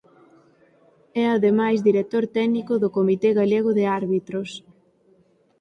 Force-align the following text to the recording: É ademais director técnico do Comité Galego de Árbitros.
É 1.23 1.25
ademais 1.31 1.79
director 1.89 2.23
técnico 2.37 2.73
do 2.83 2.93
Comité 2.97 3.29
Galego 3.39 3.71
de 3.77 3.83
Árbitros. 3.99 4.49